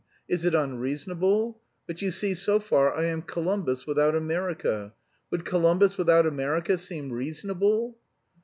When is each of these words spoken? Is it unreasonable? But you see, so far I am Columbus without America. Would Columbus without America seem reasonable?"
Is 0.27 0.45
it 0.45 0.55
unreasonable? 0.55 1.61
But 1.85 2.01
you 2.01 2.09
see, 2.09 2.33
so 2.33 2.59
far 2.59 2.91
I 2.91 3.03
am 3.03 3.21
Columbus 3.21 3.85
without 3.85 4.15
America. 4.15 4.95
Would 5.29 5.45
Columbus 5.45 5.95
without 5.95 6.25
America 6.25 6.79
seem 6.79 7.11
reasonable?" 7.11 7.99